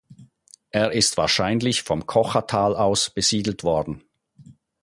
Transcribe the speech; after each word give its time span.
Er 0.71 0.93
ist 0.93 1.17
wahrscheinlich 1.17 1.83
vom 1.83 2.07
Kochertal 2.07 2.75
aus 2.75 3.11
besiedelt 3.11 3.63
worden. 3.63 4.01